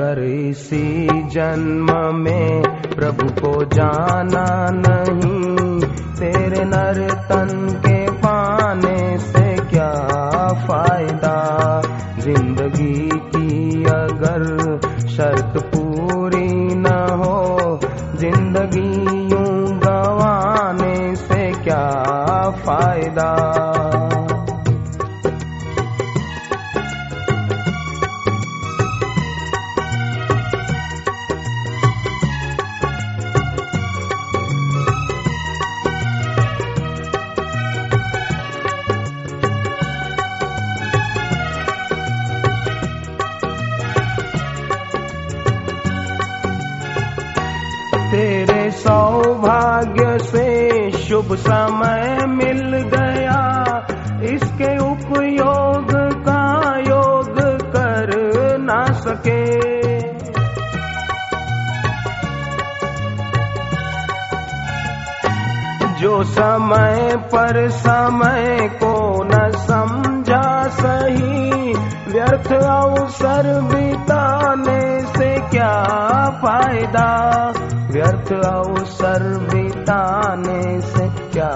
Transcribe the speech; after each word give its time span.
इसी 0.00 1.08
जन्म 1.28 2.14
में 2.14 2.62
प्रभु 2.94 3.26
को 3.40 3.64
जाना 3.64 4.66
नहीं। 4.70 5.80
तेरे 5.90 6.64
नर 6.64 7.14
तन 7.14 7.80
के 7.86 8.10
पाने 8.10 9.18
से 9.18 9.56
क्या 9.56 9.92
फ़ायदा? 10.48 11.80
ज़िंदगी 12.18 13.08
की 13.14 13.84
अगर 13.84 14.78
शर्त 15.08 15.64
पूरी 15.64 16.74
न 16.74 16.86
हो, 17.10 17.80
ज़िंदगी 18.14 19.18
यूँ 19.34 19.78
गवाने 19.78 21.16
से 21.16 21.52
क्या 21.52 22.50
फ़ायदा? 22.50 23.77
से 50.18 50.90
शुभ 50.90 51.34
समय 51.34 52.18
मिल 52.28 52.76
गया। 52.76 53.64
इसके 54.22 54.78
उपयोग 54.78 55.92
का 56.28 56.74
योग 56.78 57.40
कर 57.62 58.08
ना 58.60 58.84
सके। 58.92 59.58
जो 66.00 66.22
समय 66.22 67.16
पर 67.16 67.70
समय 67.70 68.70
को 68.84 69.24
न 69.24 69.50
समझा 69.50 70.68
सही, 70.68 71.72
व्यर्थ 72.12 72.52
अवसर 72.52 73.60
बिताने 73.60 75.00
से 75.00 75.40
क्या 75.40 75.84
फ़ायदा? 76.30 77.52
व्यर्थ 77.90 78.32
अवसर 78.32 79.48
बिताने 79.88 80.80
से 80.80 81.08
क्या 81.08 81.50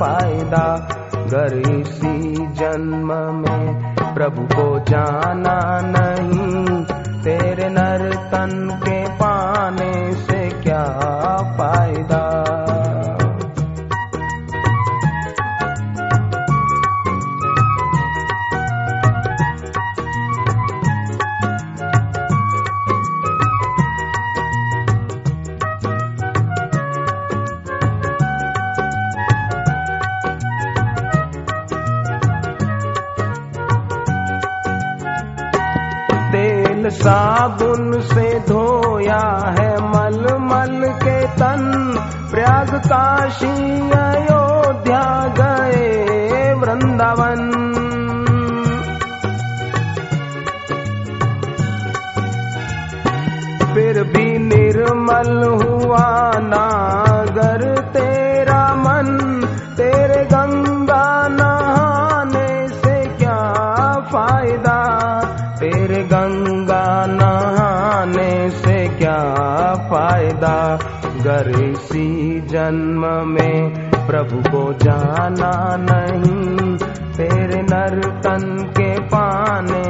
फ़ायदा? 0.00 0.88
घर 1.26 1.58
इसी 1.58 2.46
जन्म 2.46 3.12
में 3.34 3.96
प्रभु 4.14 4.42
को 4.42 4.78
जाना 4.78 5.80
नहीं। 5.82 6.84
तेरे 7.22 7.68
नर 7.68 8.14
तन 8.14 8.80
के 8.82 9.08
पाने 9.08 10.12
से 10.12 10.48
क्या 10.48 10.84
साबुन 36.90 38.00
से 38.00 38.40
धोया 38.40 39.54
है 39.58 39.76
मल 39.76 40.34
मल 40.34 40.92
के 40.92 41.26
तन। 41.26 41.92
प्रयाग 42.30 42.70
काशी 42.74 43.90
अयोध्या 43.90 45.34
गए 45.40 46.54
वृंदावन। 46.54 47.52
फिर 53.74 54.04
भी 54.04 54.38
निर्मल 54.38 55.42
हुआ 55.42 56.32
नागर 56.36 56.75
क्या 68.98 69.34
फ़ायदा? 69.74 70.78
गर 71.24 71.50
इसी 71.70 72.40
जन्म 72.40 73.28
में 73.28 73.90
प्रभु 73.92 74.50
को 74.50 74.72
जाना 74.72 75.76
नहीं। 75.76 76.76
तेरे 77.16 77.62
नर 77.62 78.20
तन 78.24 78.72
के 78.78 79.00
पाने 79.00 79.85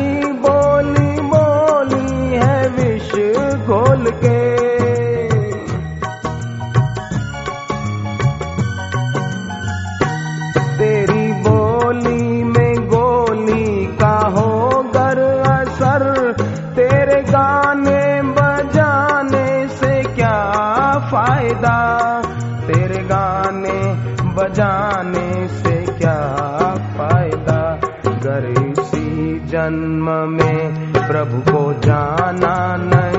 विष 0.00 0.32
बोली 0.32 1.20
बोली 1.20 2.34
है 2.34 2.68
विष 2.68 3.10
घोल 3.66 4.10
के। 4.10 4.40
तेरी 10.78 11.32
बोली 11.32 12.44
में 12.44 12.88
गोली 12.88 13.86
का 13.86 14.16
हो 14.28 14.82
गर 14.82 15.18
असर, 15.50 16.32
तेरे 16.76 17.22
गाने 17.22 18.22
बजाने 18.22 19.68
से 19.68 20.02
क्या 20.02 20.52
फ़ायदा? 21.10 21.78
तेरे 22.66 23.02
गाने 23.04 23.80
बजाने 24.34 25.48
से 25.48 25.92
क्या 25.92 26.59
जन्म 29.50 30.10
में 30.30 30.92
प्रभु 30.94 31.40
को 31.50 31.62
जाना 31.86 32.56
नहीं 32.82 33.09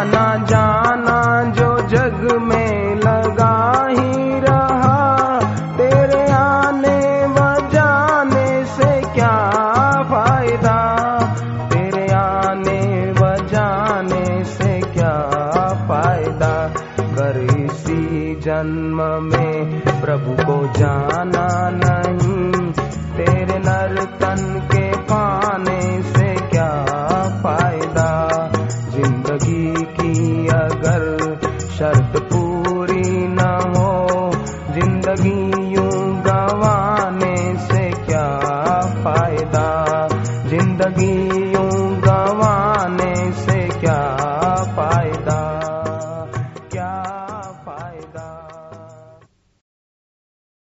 आना 0.00 0.44
जाना 0.44 1.42
जो 1.44 1.78
जग 1.78 2.38
में 2.42 2.96
लगा 2.96 3.86
ही 3.90 4.40
रहा। 4.40 5.16
तेरे 5.76 6.32
आने 6.32 7.26
व 7.26 7.68
जाने 7.68 8.64
से 8.64 9.00
क्या 9.00 9.50
फ़ायदा? 10.02 11.18
तेरे 11.72 12.12
आने 12.12 13.12
व 13.12 13.36
जाने 13.36 14.44
से 14.44 14.80
क्या 14.80 15.28
फ़ायदा? 15.88 16.68
कर 17.00 17.56
इसी 17.60 18.34
जन्म 18.40 19.02
में 19.22 19.80
प्रभु 19.80 20.42
को 20.42 20.66
जाना 20.66 21.70
नहीं। 21.70 22.72
तेरे 23.16 23.58
नर्तन 23.58 24.69
ज़िंदगी 29.00 29.84
की 29.96 30.46
अगर 30.54 31.04
शर्त 31.76 32.16
पूरी 32.32 33.26
न 33.28 33.46
हो 33.76 33.92
ज़िंदगी 34.74 35.38
यूँ 35.74 36.02
गवाने 36.26 37.36
से 37.68 37.84
क्या 38.06 38.26
फ़ायदा? 39.04 39.68
ज़िंदगी 40.50 41.39